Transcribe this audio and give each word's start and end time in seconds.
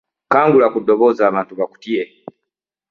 Kangula 0.31 0.67
ku 0.73 0.77
ddoboozi 0.83 1.21
abantu 1.29 1.53
bakutye. 1.59 2.01